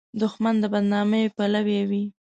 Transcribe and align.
دښمن 0.21 0.55
د 0.59 0.63
بد 0.73 0.85
نامۍ 0.91 1.23
پلوی 1.35 1.81
وي 1.89 2.03